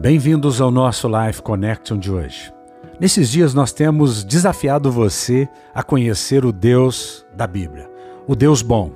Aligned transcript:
Bem-vindos 0.00 0.60
ao 0.60 0.70
nosso 0.70 1.08
Life 1.08 1.42
Connection 1.42 1.98
de 1.98 2.12
hoje. 2.12 2.52
Nesses 3.00 3.28
dias 3.28 3.52
nós 3.52 3.72
temos 3.72 4.22
desafiado 4.22 4.92
você 4.92 5.48
a 5.74 5.82
conhecer 5.82 6.44
o 6.44 6.52
Deus 6.52 7.26
da 7.34 7.48
Bíblia, 7.48 7.90
o 8.24 8.36
Deus 8.36 8.62
bom, 8.62 8.92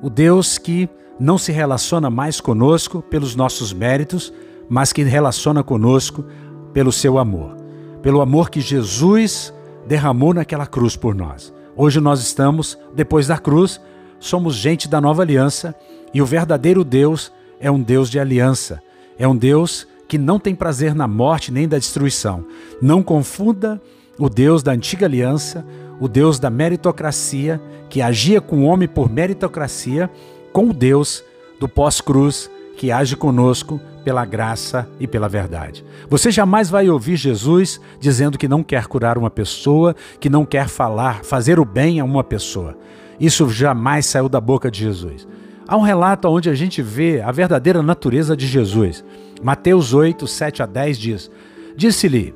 o 0.00 0.08
Deus 0.08 0.56
que 0.56 0.88
não 1.18 1.36
se 1.36 1.50
relaciona 1.50 2.08
mais 2.08 2.40
conosco 2.40 3.02
pelos 3.02 3.34
nossos 3.34 3.72
méritos, 3.72 4.32
mas 4.68 4.92
que 4.92 5.02
relaciona 5.02 5.64
conosco 5.64 6.24
pelo 6.72 6.92
seu 6.92 7.18
amor, 7.18 7.56
pelo 8.00 8.20
amor 8.20 8.48
que 8.48 8.60
Jesus 8.60 9.52
derramou 9.84 10.32
naquela 10.32 10.64
cruz 10.64 10.94
por 10.94 11.12
nós. 11.12 11.52
Hoje 11.74 11.98
nós 11.98 12.20
estamos, 12.20 12.78
depois 12.94 13.26
da 13.26 13.36
cruz, 13.36 13.80
somos 14.20 14.54
gente 14.54 14.86
da 14.86 15.00
nova 15.00 15.22
aliança 15.22 15.74
e 16.14 16.22
o 16.22 16.26
verdadeiro 16.26 16.84
Deus 16.84 17.32
é 17.58 17.68
um 17.68 17.82
Deus 17.82 18.08
de 18.08 18.20
aliança, 18.20 18.80
é 19.18 19.26
um 19.26 19.36
Deus 19.36 19.88
que 20.08 20.18
não 20.18 20.38
tem 20.38 20.54
prazer 20.54 20.94
na 20.94 21.08
morte 21.08 21.52
nem 21.52 21.66
da 21.66 21.78
destruição. 21.78 22.44
Não 22.80 23.02
confunda 23.02 23.80
o 24.18 24.28
Deus 24.28 24.62
da 24.62 24.72
antiga 24.72 25.06
aliança, 25.06 25.64
o 26.00 26.08
Deus 26.08 26.38
da 26.38 26.50
meritocracia, 26.50 27.60
que 27.88 28.02
agia 28.02 28.40
com 28.40 28.58
o 28.58 28.64
homem 28.64 28.88
por 28.88 29.10
meritocracia, 29.10 30.10
com 30.52 30.70
o 30.70 30.72
Deus 30.72 31.24
do 31.58 31.68
pós-cruz, 31.68 32.50
que 32.76 32.90
age 32.90 33.16
conosco 33.16 33.80
pela 34.04 34.24
graça 34.24 34.88
e 35.00 35.06
pela 35.06 35.28
verdade. 35.28 35.84
Você 36.08 36.30
jamais 36.30 36.70
vai 36.70 36.88
ouvir 36.88 37.16
Jesus 37.16 37.80
dizendo 37.98 38.38
que 38.38 38.46
não 38.46 38.62
quer 38.62 38.86
curar 38.86 39.18
uma 39.18 39.30
pessoa, 39.30 39.96
que 40.20 40.30
não 40.30 40.44
quer 40.44 40.68
falar, 40.68 41.24
fazer 41.24 41.58
o 41.58 41.64
bem 41.64 41.98
a 41.98 42.04
uma 42.04 42.22
pessoa. 42.22 42.76
Isso 43.18 43.48
jamais 43.48 44.06
saiu 44.06 44.28
da 44.28 44.40
boca 44.40 44.70
de 44.70 44.80
Jesus. 44.80 45.26
Há 45.68 45.76
um 45.76 45.82
relato 45.82 46.28
onde 46.28 46.48
a 46.48 46.54
gente 46.54 46.80
vê 46.80 47.20
a 47.20 47.32
verdadeira 47.32 47.82
natureza 47.82 48.36
de 48.36 48.46
Jesus. 48.46 49.04
Mateus 49.42 49.92
8, 49.92 50.24
7 50.26 50.62
a 50.62 50.66
10 50.66 50.98
diz: 50.98 51.30
Disse-lhe: 51.76 52.34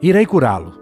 Irei 0.00 0.24
curá-lo. 0.24 0.74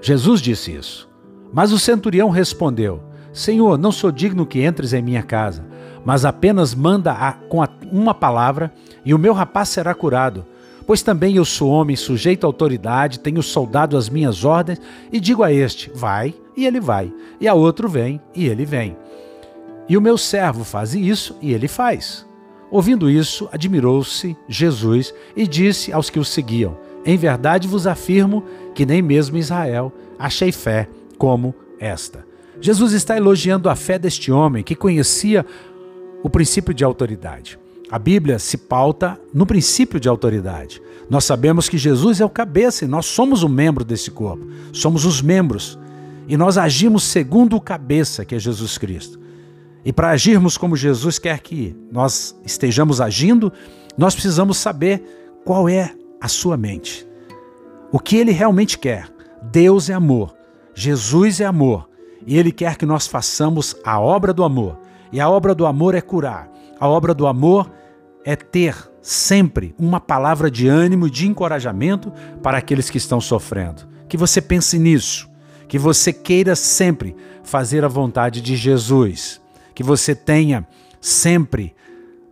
Jesus 0.00 0.40
disse 0.40 0.72
isso. 0.72 1.08
Mas 1.52 1.72
o 1.72 1.78
centurião 1.80 2.30
respondeu: 2.30 3.02
Senhor, 3.32 3.76
não 3.76 3.90
sou 3.90 4.12
digno 4.12 4.46
que 4.46 4.64
entres 4.64 4.92
em 4.92 5.02
minha 5.02 5.22
casa, 5.22 5.64
mas 6.04 6.24
apenas 6.24 6.76
manda 6.76 7.10
a, 7.12 7.32
com 7.32 7.60
a, 7.60 7.68
uma 7.90 8.14
palavra 8.14 8.72
e 9.04 9.12
o 9.12 9.18
meu 9.18 9.32
rapaz 9.32 9.68
será 9.68 9.92
curado. 9.94 10.46
Pois 10.86 11.02
também 11.02 11.36
eu 11.36 11.44
sou 11.44 11.70
homem 11.70 11.96
sujeito 11.96 12.44
à 12.44 12.48
autoridade, 12.48 13.18
tenho 13.18 13.42
soldado 13.42 13.96
as 13.96 14.08
minhas 14.08 14.44
ordens, 14.44 14.80
e 15.12 15.18
digo 15.18 15.42
a 15.42 15.52
este: 15.52 15.90
vai, 15.92 16.34
e 16.56 16.64
ele 16.66 16.78
vai, 16.78 17.12
e 17.40 17.48
a 17.48 17.54
outro: 17.54 17.88
vem, 17.88 18.20
e 18.32 18.46
ele 18.46 18.64
vem. 18.64 18.96
E 19.92 19.96
o 19.98 20.00
meu 20.00 20.16
servo 20.16 20.64
faz 20.64 20.94
isso 20.94 21.36
e 21.42 21.52
ele 21.52 21.68
faz. 21.68 22.24
Ouvindo 22.70 23.10
isso, 23.10 23.46
admirou-se 23.52 24.34
Jesus 24.48 25.12
e 25.36 25.46
disse 25.46 25.92
aos 25.92 26.08
que 26.08 26.18
o 26.18 26.24
seguiam: 26.24 26.78
Em 27.04 27.14
verdade 27.18 27.68
vos 27.68 27.86
afirmo 27.86 28.42
que 28.74 28.86
nem 28.86 29.02
mesmo 29.02 29.36
Israel 29.36 29.92
achei 30.18 30.50
fé 30.50 30.88
como 31.18 31.54
esta. 31.78 32.24
Jesus 32.58 32.94
está 32.94 33.18
elogiando 33.18 33.68
a 33.68 33.76
fé 33.76 33.98
deste 33.98 34.32
homem 34.32 34.64
que 34.64 34.74
conhecia 34.74 35.44
o 36.22 36.30
princípio 36.30 36.72
de 36.72 36.84
autoridade. 36.84 37.58
A 37.90 37.98
Bíblia 37.98 38.38
se 38.38 38.56
pauta 38.56 39.20
no 39.34 39.44
princípio 39.44 40.00
de 40.00 40.08
autoridade. 40.08 40.80
Nós 41.10 41.24
sabemos 41.24 41.68
que 41.68 41.76
Jesus 41.76 42.18
é 42.18 42.24
o 42.24 42.30
cabeça 42.30 42.86
e 42.86 42.88
nós 42.88 43.04
somos 43.04 43.42
o 43.42 43.48
membro 43.48 43.84
desse 43.84 44.10
corpo. 44.10 44.46
Somos 44.72 45.04
os 45.04 45.20
membros. 45.20 45.78
E 46.26 46.34
nós 46.34 46.56
agimos 46.56 47.02
segundo 47.02 47.56
o 47.56 47.60
cabeça, 47.60 48.24
que 48.24 48.34
é 48.34 48.38
Jesus 48.38 48.78
Cristo. 48.78 49.20
E 49.84 49.92
para 49.92 50.10
agirmos 50.10 50.56
como 50.56 50.76
Jesus 50.76 51.18
quer 51.18 51.40
que 51.40 51.76
nós 51.90 52.38
estejamos 52.44 53.00
agindo, 53.00 53.52
nós 53.96 54.14
precisamos 54.14 54.56
saber 54.58 55.02
qual 55.44 55.68
é 55.68 55.92
a 56.20 56.28
sua 56.28 56.56
mente. 56.56 57.06
O 57.90 57.98
que 57.98 58.16
ele 58.16 58.30
realmente 58.30 58.78
quer. 58.78 59.08
Deus 59.50 59.90
é 59.90 59.92
amor, 59.92 60.34
Jesus 60.72 61.40
é 61.40 61.44
amor, 61.44 61.88
e 62.24 62.38
ele 62.38 62.52
quer 62.52 62.76
que 62.76 62.86
nós 62.86 63.08
façamos 63.08 63.76
a 63.84 64.00
obra 64.00 64.32
do 64.32 64.44
amor. 64.44 64.78
E 65.10 65.20
a 65.20 65.28
obra 65.28 65.54
do 65.54 65.66
amor 65.66 65.94
é 65.94 66.00
curar. 66.00 66.48
A 66.78 66.88
obra 66.88 67.12
do 67.12 67.26
amor 67.26 67.70
é 68.24 68.36
ter 68.36 68.76
sempre 69.02 69.74
uma 69.76 70.00
palavra 70.00 70.48
de 70.48 70.68
ânimo 70.68 71.08
e 71.08 71.10
de 71.10 71.26
encorajamento 71.26 72.12
para 72.40 72.56
aqueles 72.56 72.88
que 72.88 72.98
estão 72.98 73.20
sofrendo. 73.20 73.82
Que 74.08 74.16
você 74.16 74.40
pense 74.40 74.78
nisso, 74.78 75.28
que 75.66 75.76
você 75.78 76.12
queira 76.12 76.54
sempre 76.54 77.16
fazer 77.42 77.84
a 77.84 77.88
vontade 77.88 78.40
de 78.40 78.54
Jesus 78.54 79.41
que 79.82 79.86
você 79.86 80.14
tenha 80.14 80.64
sempre 81.00 81.74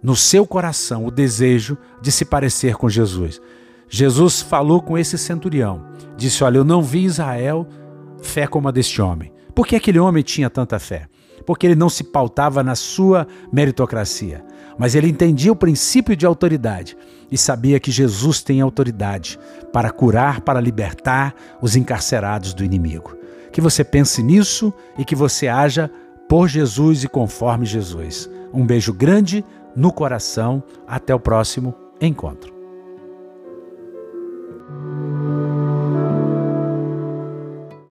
no 0.00 0.14
seu 0.14 0.46
coração 0.46 1.04
o 1.04 1.10
desejo 1.10 1.76
de 2.00 2.12
se 2.12 2.24
parecer 2.24 2.76
com 2.76 2.88
Jesus. 2.88 3.42
Jesus 3.88 4.40
falou 4.40 4.80
com 4.80 4.96
esse 4.96 5.18
centurião, 5.18 5.84
disse: 6.16 6.44
Olha, 6.44 6.58
eu 6.58 6.64
não 6.64 6.80
vi 6.80 7.04
Israel 7.04 7.66
fé 8.22 8.46
como 8.46 8.68
a 8.68 8.70
deste 8.70 9.02
homem. 9.02 9.32
Por 9.52 9.66
que 9.66 9.74
aquele 9.74 9.98
homem 9.98 10.22
tinha 10.22 10.48
tanta 10.48 10.78
fé? 10.78 11.08
Porque 11.44 11.66
ele 11.66 11.74
não 11.74 11.88
se 11.88 12.04
pautava 12.04 12.62
na 12.62 12.76
sua 12.76 13.26
meritocracia, 13.52 14.44
mas 14.78 14.94
ele 14.94 15.08
entendia 15.08 15.50
o 15.50 15.56
princípio 15.56 16.14
de 16.14 16.24
autoridade 16.24 16.96
e 17.32 17.36
sabia 17.36 17.80
que 17.80 17.90
Jesus 17.90 18.42
tem 18.42 18.60
autoridade 18.60 19.40
para 19.72 19.90
curar, 19.90 20.42
para 20.42 20.60
libertar 20.60 21.34
os 21.60 21.74
encarcerados 21.74 22.54
do 22.54 22.62
inimigo. 22.62 23.16
Que 23.50 23.60
você 23.60 23.82
pense 23.82 24.22
nisso 24.22 24.72
e 24.96 25.04
que 25.04 25.16
você 25.16 25.48
haja 25.48 25.90
por 26.30 26.46
Jesus 26.46 27.02
e 27.02 27.08
conforme 27.08 27.66
Jesus. 27.66 28.30
Um 28.54 28.64
beijo 28.64 28.92
grande 28.92 29.44
no 29.74 29.92
coração. 29.92 30.62
Até 30.86 31.12
o 31.12 31.18
próximo 31.18 31.74
encontro. 32.00 32.59